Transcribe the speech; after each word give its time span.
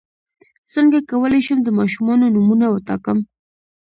څنګه 0.73 0.97
کولی 1.11 1.41
شم 1.47 1.59
د 1.63 1.69
ماشومانو 1.79 2.25
نومونه 2.35 2.65
وټاکم 2.69 3.19